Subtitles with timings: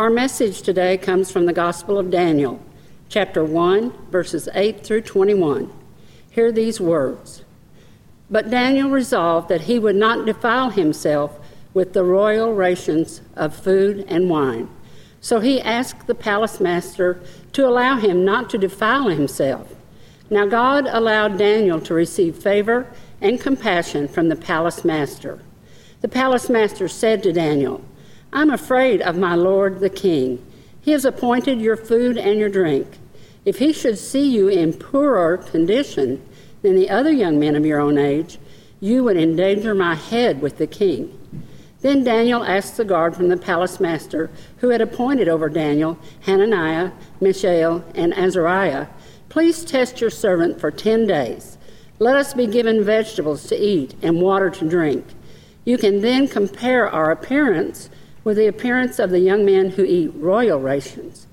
[0.00, 2.58] Our message today comes from the Gospel of Daniel,
[3.10, 5.70] chapter 1, verses 8 through 21.
[6.30, 7.44] Hear these words
[8.30, 11.38] But Daniel resolved that he would not defile himself
[11.74, 14.70] with the royal rations of food and wine.
[15.20, 17.20] So he asked the palace master
[17.52, 19.74] to allow him not to defile himself.
[20.30, 22.90] Now God allowed Daniel to receive favor
[23.20, 25.40] and compassion from the palace master.
[26.00, 27.84] The palace master said to Daniel,
[28.32, 30.44] I'm afraid of my lord the king.
[30.80, 32.86] He has appointed your food and your drink.
[33.44, 36.24] If he should see you in poorer condition
[36.62, 38.38] than the other young men of your own age,
[38.80, 41.16] you would endanger my head with the king.
[41.80, 46.92] Then Daniel asked the guard from the palace master, who had appointed over Daniel Hananiah,
[47.20, 48.86] Mishael, and Azariah,
[49.30, 51.56] Please test your servant for ten days.
[52.00, 55.06] Let us be given vegetables to eat and water to drink.
[55.64, 57.90] You can then compare our appearance
[58.24, 61.26] with the appearance of the young men who eat royal rations,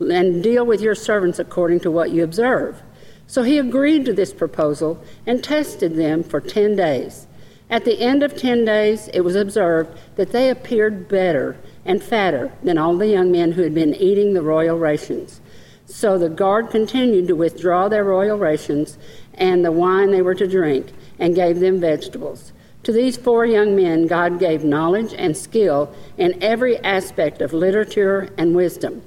[0.00, 2.82] and deal with your servants according to what you observe.
[3.26, 7.26] So he agreed to this proposal and tested them for ten days.
[7.70, 12.52] At the end of ten days, it was observed that they appeared better and fatter
[12.62, 15.40] than all the young men who had been eating the royal rations.
[15.86, 18.98] So the guard continued to withdraw their royal rations
[19.34, 22.52] and the wine they were to drink, and gave them vegetables.
[22.84, 28.28] To these four young men, God gave knowledge and skill in every aspect of literature
[28.36, 29.02] and wisdom.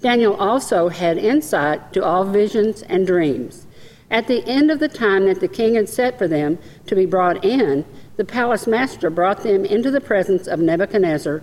[0.00, 3.66] Daniel also had insight to all visions and dreams.
[4.10, 7.06] At the end of the time that the king had set for them to be
[7.06, 7.84] brought in,
[8.16, 11.42] the palace master brought them into the presence of Nebuchadnezzar,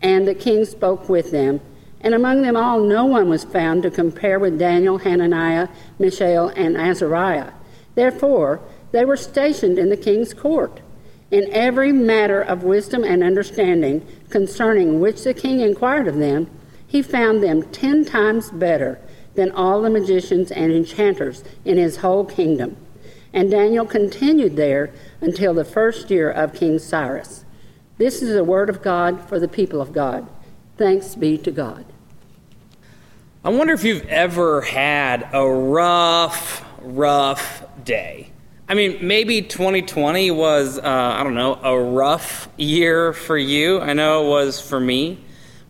[0.00, 1.60] and the king spoke with them
[2.04, 5.68] and among them all, no one was found to compare with Daniel, Hananiah,
[5.98, 7.50] Mishael, and Azariah.
[7.94, 8.60] Therefore,
[8.92, 10.82] they were stationed in the king's court.
[11.30, 16.50] In every matter of wisdom and understanding concerning which the king inquired of them,
[16.86, 19.00] he found them ten times better
[19.34, 22.76] than all the magicians and enchanters in his whole kingdom.
[23.32, 27.44] And Daniel continued there until the first year of King Cyrus.
[27.98, 30.28] This is the word of God for the people of God.
[30.76, 31.84] Thanks be to God.
[33.44, 38.30] I wonder if you've ever had a rough, rough day.
[38.66, 43.80] I mean, maybe 2020 was, uh, I don't know, a rough year for you.
[43.80, 45.18] I know it was for me.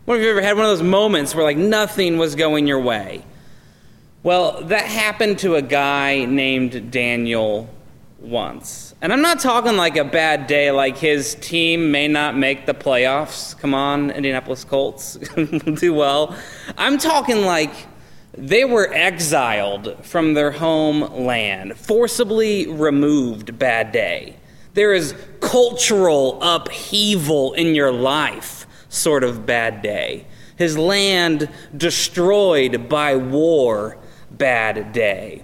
[0.05, 2.79] What if you ever had one of those moments where like nothing was going your
[2.79, 3.25] way?
[4.23, 7.69] Well, that happened to a guy named Daniel
[8.19, 8.95] once.
[9.01, 12.73] And I'm not talking like a bad day, like his team may not make the
[12.73, 13.59] playoffs.
[13.59, 16.35] Come on, Indianapolis Colts, do well.
[16.77, 17.73] I'm talking like
[18.37, 24.35] they were exiled from their homeland, forcibly removed, bad day.
[24.73, 30.25] There is cultural upheaval in your life, sort of bad day.
[30.57, 33.97] His land destroyed by war,
[34.31, 35.43] bad day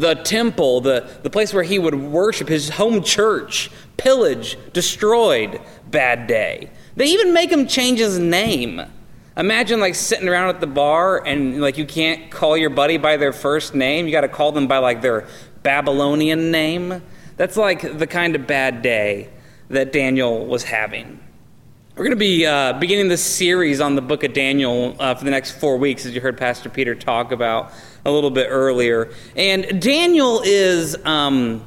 [0.00, 5.60] the temple, the, the place where he would worship, his home church, pillage, destroyed,
[5.90, 6.70] bad day.
[6.96, 8.82] They even make him change his name.
[9.36, 13.18] Imagine like sitting around at the bar and like you can't call your buddy by
[13.18, 14.06] their first name.
[14.06, 15.28] You got to call them by like their
[15.62, 17.02] Babylonian name.
[17.36, 19.28] That's like the kind of bad day
[19.68, 21.20] that Daniel was having.
[21.96, 25.24] We're going to be uh, beginning this series on the book of Daniel uh, for
[25.24, 27.72] the next four weeks, as you heard Pastor Peter talk about
[28.04, 29.10] a little bit earlier.
[29.34, 31.66] And Daniel is, um,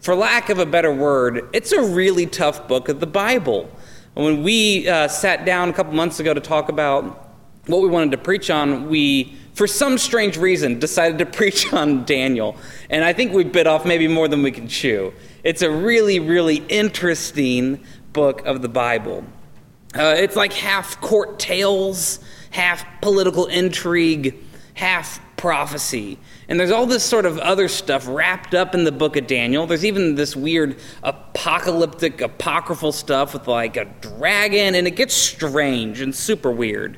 [0.00, 3.70] for lack of a better word, it's a really tough book of the Bible.
[4.14, 7.34] When we uh, sat down a couple months ago to talk about
[7.66, 12.04] what we wanted to preach on, we, for some strange reason, decided to preach on
[12.04, 12.56] Daniel.
[12.90, 15.12] And I think we bit off maybe more than we can chew.
[15.42, 19.24] It's a really, really interesting book of the Bible.
[19.96, 22.20] Uh, it's like half court tales,
[22.50, 24.36] half political intrigue,
[24.74, 26.16] half prophecy.
[26.48, 29.66] And there's all this sort of other stuff wrapped up in the book of Daniel.
[29.66, 36.00] There's even this weird apocalyptic, apocryphal stuff with like a dragon, and it gets strange
[36.00, 36.96] and super weird.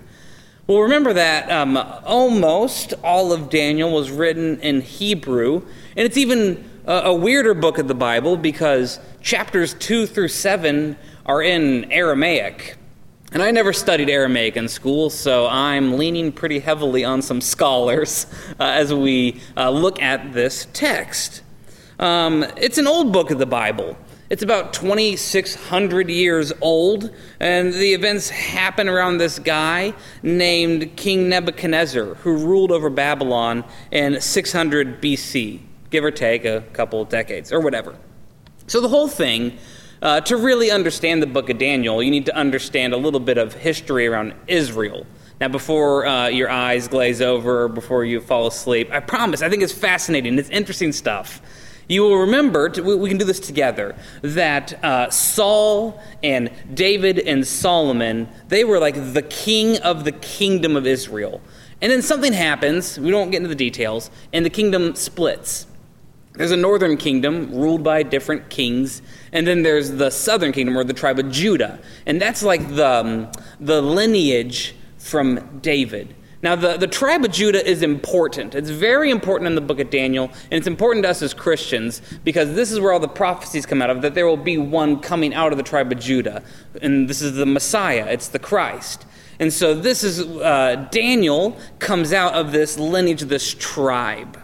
[0.68, 5.62] Well, remember that um, almost all of Daniel was written in Hebrew,
[5.96, 10.96] and it's even a, a weirder book of the Bible because chapters 2 through 7
[11.26, 12.76] are in Aramaic.
[13.36, 18.24] And I never studied Aramaic in school, so I'm leaning pretty heavily on some scholars
[18.58, 21.42] uh, as we uh, look at this text.
[21.98, 23.98] Um, it's an old book of the Bible.
[24.30, 29.92] It's about 2,600 years old, and the events happen around this guy
[30.22, 35.60] named King Nebuchadnezzar, who ruled over Babylon in 600 BC,
[35.90, 37.96] give or take a couple of decades, or whatever.
[38.66, 39.58] So the whole thing
[40.02, 43.38] Uh, to really understand the book of Daniel, you need to understand a little bit
[43.38, 45.06] of history around Israel.
[45.40, 49.62] Now, before uh, your eyes glaze over, before you fall asleep, I promise, I think
[49.62, 50.38] it's fascinating.
[50.38, 51.40] It's interesting stuff.
[51.88, 57.46] You will remember, to, we can do this together, that uh, Saul and David and
[57.46, 61.40] Solomon, they were like the king of the kingdom of Israel.
[61.80, 65.66] And then something happens, we don't get into the details, and the kingdom splits.
[66.36, 69.02] There's a northern kingdom ruled by different kings,
[69.32, 71.78] and then there's the southern kingdom or the tribe of Judah.
[72.04, 76.14] And that's like the, um, the lineage from David.
[76.42, 78.54] Now, the, the tribe of Judah is important.
[78.54, 82.02] It's very important in the book of Daniel, and it's important to us as Christians
[82.24, 85.00] because this is where all the prophecies come out of that there will be one
[85.00, 86.42] coming out of the tribe of Judah.
[86.82, 89.06] And this is the Messiah, it's the Christ.
[89.40, 94.38] And so, this is uh, Daniel comes out of this lineage, this tribe.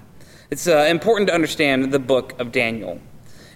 [0.52, 3.00] It's uh, important to understand the book of Daniel.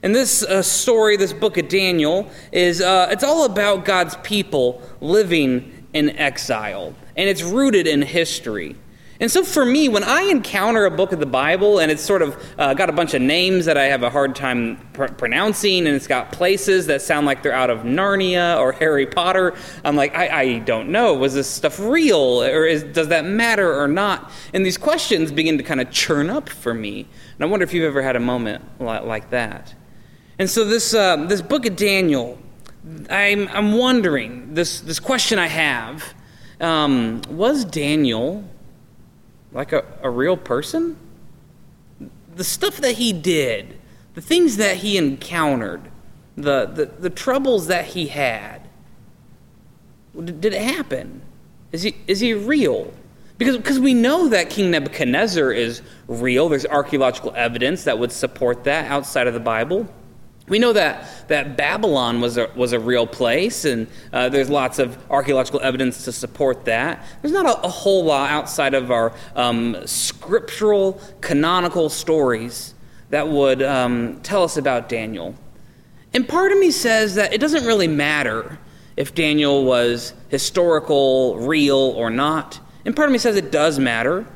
[0.02, 4.81] And this uh, story, this book of Daniel, is uh, it's all about God's people
[5.02, 8.76] living in exile, and it's rooted in history.
[9.18, 12.20] And so, for me, when I encounter a book of the Bible and it's sort
[12.20, 15.86] of uh, got a bunch of names that I have a hard time pr- pronouncing,
[15.86, 19.54] and it's got places that sound like they're out of Narnia or Harry Potter,
[19.84, 21.14] I'm like, I, I don't know.
[21.14, 22.42] Was this stuff real?
[22.42, 24.30] Or is, does that matter or not?
[24.52, 27.00] And these questions begin to kind of churn up for me.
[27.36, 29.74] And I wonder if you've ever had a moment like that.
[30.38, 32.38] And so, this, uh, this book of Daniel,
[33.08, 36.14] I'm, I'm wondering this, this question I have
[36.60, 38.44] um, was Daniel
[39.52, 40.96] like a, a real person?
[42.34, 43.78] The stuff that he did,
[44.14, 45.90] the things that he encountered,
[46.37, 48.62] the, the, the troubles that he had,
[50.14, 51.22] did it happen?
[51.72, 52.93] Is he, is he real?
[53.38, 56.48] Because, because we know that King Nebuchadnezzar is real.
[56.48, 59.87] There's archaeological evidence that would support that outside of the Bible.
[60.48, 64.78] We know that, that Babylon was a, was a real place, and uh, there's lots
[64.78, 67.04] of archaeological evidence to support that.
[67.20, 72.75] There's not a, a whole lot outside of our um, scriptural, canonical stories
[73.10, 75.34] that would um, tell us about Daniel.
[76.14, 78.58] And part of me says that it doesn't really matter
[78.96, 82.60] if Daniel was historical, real, or not.
[82.84, 84.26] And part of me says it does matter.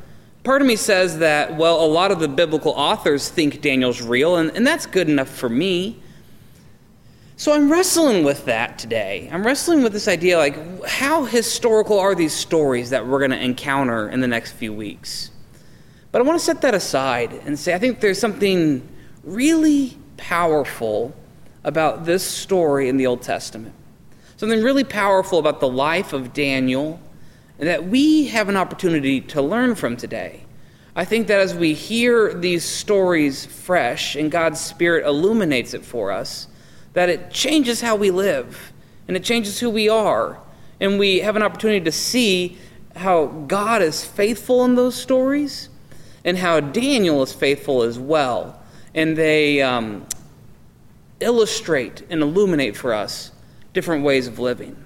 [0.42, 4.36] Part of me says that, well, a lot of the biblical authors think Daniel's real,
[4.36, 6.00] and, and that's good enough for me.
[7.36, 9.28] So I'm wrestling with that today.
[9.32, 13.42] I'm wrestling with this idea like, how historical are these stories that we're going to
[13.42, 15.30] encounter in the next few weeks?
[16.12, 18.86] But I want to set that aside and say, I think there's something
[19.24, 21.14] really powerful
[21.64, 23.74] about this story in the Old Testament.
[24.36, 26.98] Something really powerful about the life of Daniel
[27.68, 30.44] that we have an opportunity to learn from today.
[30.96, 36.10] I think that as we hear these stories fresh and God's Spirit illuminates it for
[36.10, 36.48] us,
[36.94, 38.72] that it changes how we live
[39.06, 40.40] and it changes who we are.
[40.80, 42.58] And we have an opportunity to see
[42.96, 45.68] how God is faithful in those stories
[46.24, 48.60] and how Daniel is faithful as well.
[48.94, 50.06] And they um,
[51.20, 53.32] illustrate and illuminate for us
[53.72, 54.76] different ways of living.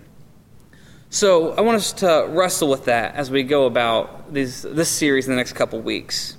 [1.15, 5.29] So I want us to wrestle with that as we go about these, this series
[5.29, 6.37] in the next couple weeks.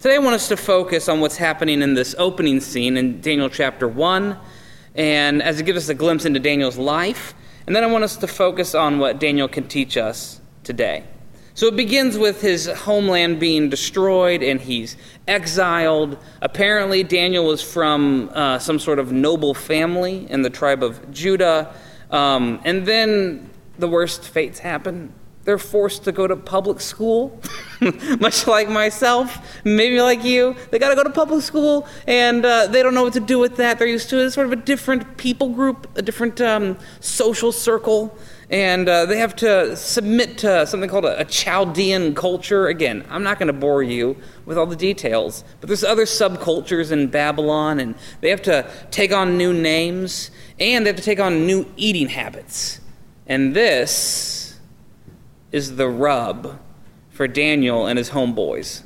[0.00, 3.50] Today I want us to focus on what's happening in this opening scene in Daniel
[3.50, 4.38] chapter 1,
[4.94, 7.34] and as it gives us a glimpse into Daniel's life.
[7.66, 11.04] And then I want us to focus on what Daniel can teach us today.
[11.52, 14.96] So it begins with his homeland being destroyed and he's
[15.28, 16.16] exiled.
[16.40, 21.74] Apparently, Daniel was from uh, some sort of noble family in the tribe of Judah.
[22.10, 25.12] Um, and then the worst fates happen.
[25.46, 27.40] They're forced to go to public school,
[28.18, 30.56] much like myself, maybe like you.
[30.72, 33.38] They got to go to public school, and uh, they don't know what to do
[33.38, 33.78] with that.
[33.78, 38.18] They're used to it's sort of a different people group, a different um, social circle,
[38.50, 42.66] and uh, they have to submit to something called a, a Chaldean culture.
[42.66, 44.16] Again, I'm not going to bore you
[44.46, 49.12] with all the details, but there's other subcultures in Babylon, and they have to take
[49.12, 52.80] on new names, and they have to take on new eating habits.
[53.26, 54.58] And this
[55.52, 56.58] is the rub
[57.10, 58.82] for Daniel and his homeboys.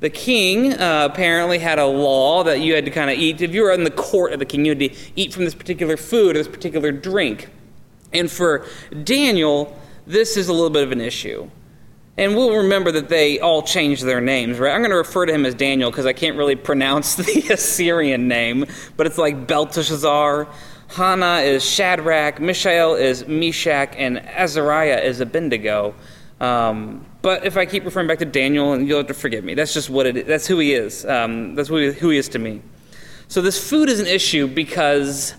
[0.00, 3.40] The king uh, apparently had a law that you had to kind of eat.
[3.40, 5.54] If you were in the court of the king, you had to eat from this
[5.54, 7.48] particular food or this particular drink.
[8.12, 8.66] And for
[9.04, 11.50] Daniel, this is a little bit of an issue.
[12.18, 14.72] And we'll remember that they all changed their names, right?
[14.72, 18.28] I'm going to refer to him as Daniel because I can't really pronounce the Assyrian
[18.28, 20.48] name, but it's like Belteshazzar.
[20.88, 25.94] Hananiah is Shadrach, Mishael is Meshach, and Azariah is Abednego.
[26.40, 29.54] Um, but if I keep referring back to Daniel, and you'll have to forgive me.
[29.54, 30.26] That's just what it is.
[30.26, 31.04] That's who he is.
[31.04, 32.62] Um, that's who he, who he is to me.
[33.28, 35.34] So this food is an issue because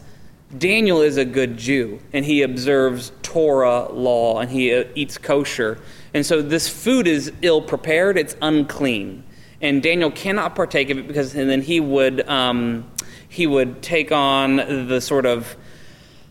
[0.57, 5.79] Daniel is a good Jew, and he observes Torah law, and he uh, eats kosher.
[6.13, 9.23] And so this food is ill prepared, it's unclean.
[9.61, 12.89] And Daniel cannot partake of it because and then he would, um,
[13.29, 14.55] he would take on
[14.87, 15.55] the sort of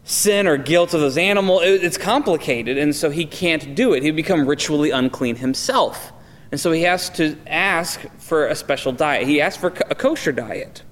[0.05, 1.63] sin or guilt of those animals.
[1.65, 4.03] It's complicated, and so he can't do it.
[4.03, 6.13] He'd become ritually unclean himself.
[6.53, 9.27] And so he has to ask for a special diet.
[9.27, 10.85] He asks for a kosher diet.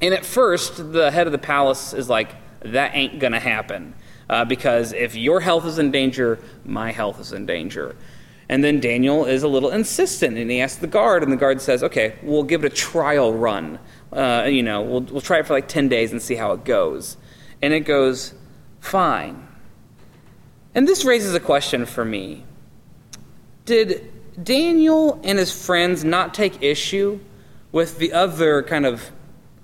[0.00, 3.94] And at first, the head of the palace is like, that ain't going to happen.
[4.28, 7.96] Uh, because if your health is in danger, my health is in danger.
[8.48, 11.60] And then Daniel is a little insistent, and he asks the guard, and the guard
[11.60, 13.78] says, okay, we'll give it a trial run.
[14.12, 16.64] Uh, you know, we'll, we'll try it for like 10 days and see how it
[16.64, 17.16] goes.
[17.62, 18.34] And it goes
[18.80, 19.48] fine.
[20.74, 22.44] And this raises a question for me.
[23.64, 24.10] Did
[24.42, 27.20] Daniel and his friends not take issue
[27.70, 29.10] with the other kind of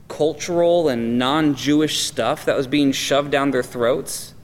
[0.08, 4.34] cultural and non Jewish stuff that was being shoved down their throats?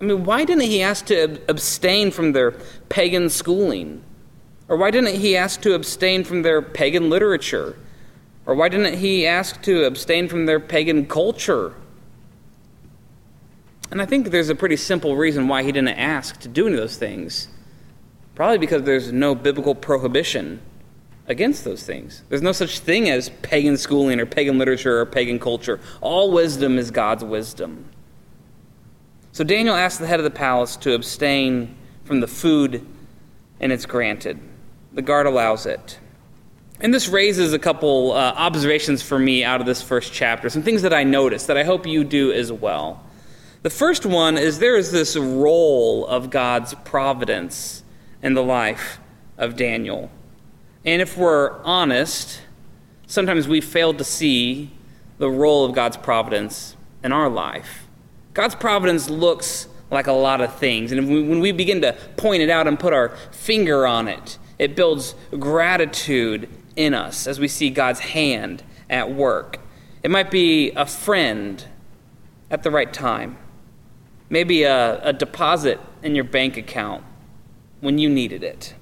[0.00, 2.52] I mean, why didn't he ask to abstain from their
[2.88, 4.02] pagan schooling?
[4.68, 7.76] Or why didn't he ask to abstain from their pagan literature?
[8.46, 11.74] Or why didn't he ask to abstain from their pagan culture?
[13.90, 16.74] And I think there's a pretty simple reason why he didn't ask to do any
[16.74, 17.48] of those things.
[18.34, 20.60] Probably because there's no biblical prohibition
[21.26, 22.22] against those things.
[22.28, 25.80] There's no such thing as pagan schooling or pagan literature or pagan culture.
[26.00, 27.86] All wisdom is God's wisdom.
[29.32, 32.86] So Daniel asks the head of the palace to abstain from the food,
[33.60, 34.38] and it's granted.
[34.92, 35.98] The guard allows it.
[36.80, 40.62] And this raises a couple uh, observations for me out of this first chapter, some
[40.62, 43.02] things that I noticed that I hope you do as well.
[43.62, 47.82] The first one is there is this role of God's providence
[48.22, 49.00] in the life
[49.38, 50.10] of Daniel.
[50.84, 52.42] And if we're honest,
[53.06, 54.70] sometimes we fail to see
[55.18, 57.86] the role of God's providence in our life.
[58.34, 60.92] God's providence looks like a lot of things.
[60.92, 64.76] And when we begin to point it out and put our finger on it, it
[64.76, 69.58] builds gratitude in us as we see God's hand at work.
[70.02, 71.64] It might be a friend
[72.50, 73.38] at the right time,
[74.30, 77.02] maybe a, a deposit in your bank account
[77.80, 78.74] when you needed it.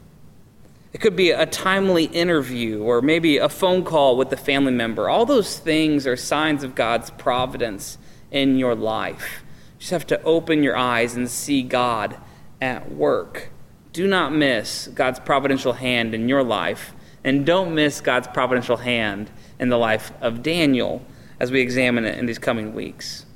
[0.92, 5.08] It could be a timely interview or maybe a phone call with a family member.
[5.08, 7.98] All those things are signs of God's providence
[8.30, 9.42] in your life.
[9.74, 12.16] You just have to open your eyes and see God
[12.60, 13.50] at work.
[13.92, 19.30] Do not miss God's providential hand in your life, and don't miss God's providential hand
[19.58, 21.04] in the life of Daniel
[21.40, 23.26] as we examine it in these coming weeks.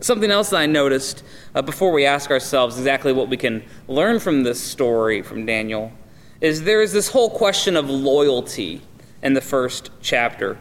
[0.00, 4.20] Something else that I noticed uh, before we ask ourselves exactly what we can learn
[4.20, 5.92] from this story from Daniel
[6.40, 8.82] is there is this whole question of loyalty
[9.22, 10.58] in the first chapter.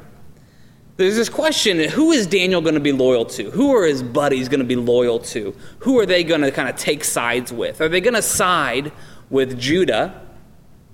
[0.97, 3.51] There's this question who is Daniel going to be loyal to?
[3.51, 5.53] Who are his buddies going to be loyal to?
[5.79, 7.81] Who are they going to kind of take sides with?
[7.81, 8.93] Are they going to side
[9.29, 10.25] with Judah,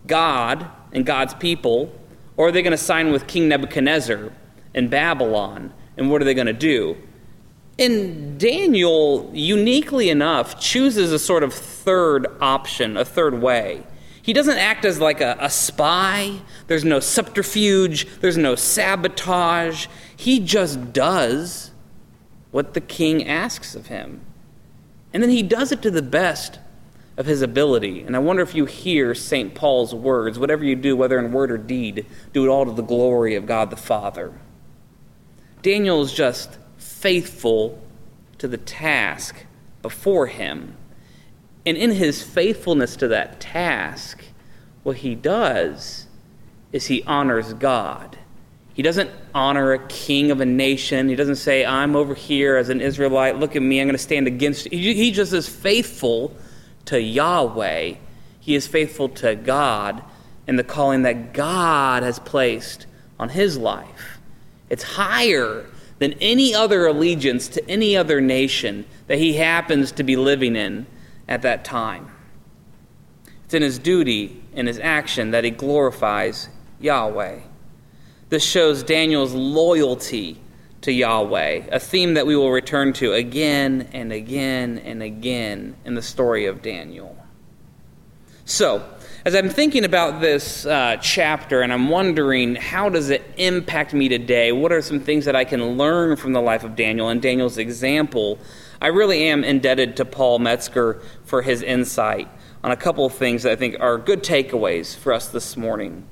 [0.07, 1.93] God, and God's people?
[2.37, 4.31] Or are they going to sign with King Nebuchadnezzar
[4.73, 5.73] and Babylon?
[5.97, 6.97] And what are they going to do?
[7.77, 13.83] And Daniel, uniquely enough, chooses a sort of third option, a third way.
[14.21, 16.41] He doesn't act as like a, a, spy.
[16.67, 18.07] There's no subterfuge.
[18.19, 19.87] There's no sabotage.
[20.15, 21.71] He just does
[22.51, 24.21] what the king asks of him.
[25.13, 26.59] And then he does it to the best
[27.21, 28.01] of his ability.
[28.01, 29.53] And I wonder if you hear St.
[29.53, 32.81] Paul's words whatever you do, whether in word or deed, do it all to the
[32.81, 34.33] glory of God the Father.
[35.61, 37.79] Daniel is just faithful
[38.39, 39.45] to the task
[39.83, 40.75] before him.
[41.63, 44.23] And in his faithfulness to that task,
[44.81, 46.07] what he does
[46.71, 48.17] is he honors God.
[48.73, 51.07] He doesn't honor a king of a nation.
[51.07, 53.37] He doesn't say, I'm over here as an Israelite.
[53.37, 53.79] Look at me.
[53.79, 54.67] I'm going to stand against.
[54.69, 56.35] He just is faithful
[56.85, 57.95] to Yahweh.
[58.39, 60.03] He is faithful to God
[60.47, 62.85] and the calling that God has placed
[63.19, 64.19] on his life.
[64.69, 65.65] It's higher
[65.99, 70.87] than any other allegiance to any other nation that he happens to be living in
[71.27, 72.11] at that time.
[73.45, 77.41] It's in his duty and his action that he glorifies Yahweh.
[78.29, 80.40] This shows Daniel's loyalty
[80.81, 85.95] to Yahweh, a theme that we will return to again and again and again in
[85.95, 87.17] the story of Daniel.
[88.45, 88.83] So,
[89.23, 94.09] as I'm thinking about this uh, chapter and I'm wondering how does it impact me
[94.09, 97.21] today, what are some things that I can learn from the life of Daniel and
[97.21, 98.39] Daniel's example
[98.81, 102.27] I really am indebted to Paul Metzger for his insight
[102.63, 106.03] on a couple of things that I think are good takeaways for us this morning.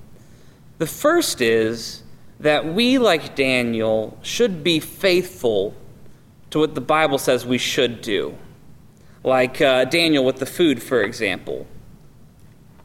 [0.77, 2.03] The first is
[2.39, 5.75] that we, like Daniel, should be faithful
[6.51, 8.37] to what the Bible says we should do.
[9.23, 11.67] Like uh, Daniel with the food, for example.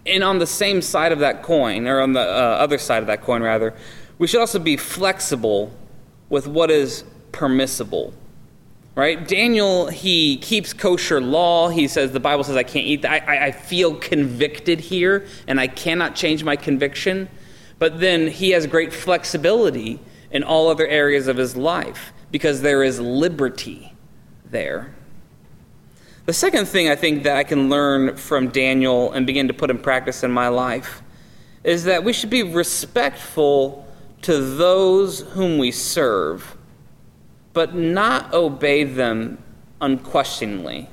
[0.07, 3.07] And on the same side of that coin, or on the uh, other side of
[3.07, 3.75] that coin, rather,
[4.19, 5.73] we should also be flexible
[6.29, 8.13] with what is permissible.
[8.97, 9.27] Right?
[9.27, 11.69] Daniel, he keeps kosher law.
[11.69, 13.29] He says, the Bible says I can't eat that.
[13.29, 17.29] I, I feel convicted here, and I cannot change my conviction.
[17.85, 20.01] But then he has great flexibility
[20.31, 23.93] in all other areas of his life because there is liberty
[24.51, 24.95] there.
[26.25, 29.71] The second thing I think that I can learn from Daniel and begin to put
[29.71, 31.03] in practice in my life
[31.63, 33.87] is that we should be respectful
[34.23, 36.57] to those whom we serve,
[37.53, 39.37] but not obey them
[39.83, 40.89] unquestioningly.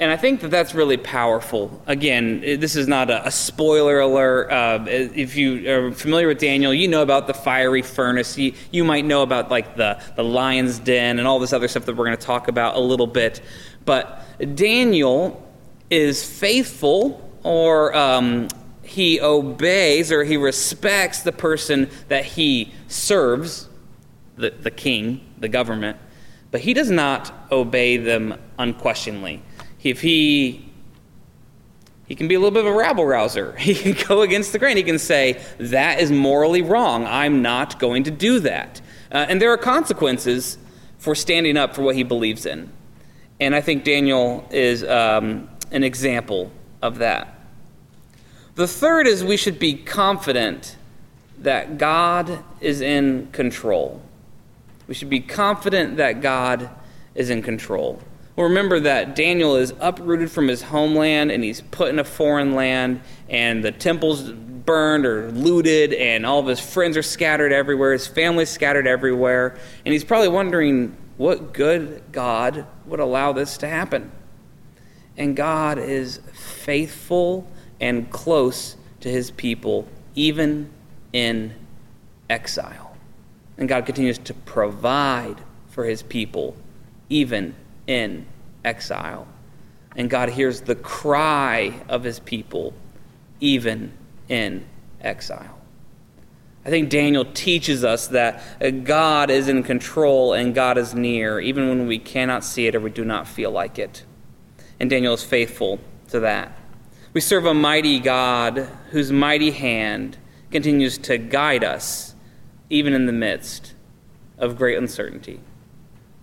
[0.00, 1.82] And I think that that's really powerful.
[1.86, 4.50] Again, this is not a, a spoiler alert.
[4.50, 8.38] Uh, if you are familiar with Daniel, you know about the fiery furnace.
[8.38, 11.84] You, you might know about like the, the lion's den and all this other stuff
[11.84, 13.42] that we're going to talk about a little bit.
[13.84, 15.46] But Daniel
[15.90, 18.48] is faithful or um,
[18.82, 23.68] he obeys or he respects the person that he serves,
[24.36, 25.98] the, the king, the government,
[26.50, 29.42] but he does not obey them unquestioningly
[29.82, 30.70] if he
[32.10, 33.52] he can be a little bit of a rabble rouser.
[33.58, 34.76] He can go against the grain.
[34.76, 37.06] He can say, That is morally wrong.
[37.06, 38.80] I'm not going to do that.
[39.12, 40.58] Uh, and there are consequences
[40.98, 42.68] for standing up for what he believes in.
[43.38, 46.50] And I think Daniel is um, an example
[46.82, 47.38] of that.
[48.56, 50.76] The third is we should be confident
[51.38, 54.02] that God is in control.
[54.88, 56.70] We should be confident that God
[57.14, 58.02] is in control.
[58.40, 62.54] Well, remember that Daniel is uprooted from his homeland and he's put in a foreign
[62.54, 67.92] land, and the temple's burned or looted, and all of his friends are scattered everywhere,
[67.92, 73.68] his family's scattered everywhere, and he's probably wondering what good God would allow this to
[73.68, 74.10] happen.
[75.18, 77.46] And God is faithful
[77.78, 80.70] and close to his people, even
[81.12, 81.52] in
[82.30, 82.96] exile.
[83.58, 85.36] And God continues to provide
[85.68, 86.56] for his people,
[87.10, 87.54] even
[87.90, 88.24] in
[88.64, 89.26] exile.
[89.96, 92.72] And God hears the cry of his people,
[93.40, 93.92] even
[94.28, 94.64] in
[95.00, 95.58] exile.
[96.64, 101.68] I think Daniel teaches us that God is in control and God is near, even
[101.68, 104.04] when we cannot see it or we do not feel like it.
[104.78, 106.56] And Daniel is faithful to that.
[107.12, 110.16] We serve a mighty God whose mighty hand
[110.52, 112.14] continues to guide us,
[112.68, 113.74] even in the midst
[114.38, 115.40] of great uncertainty.